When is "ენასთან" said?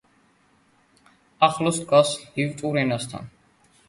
2.85-3.29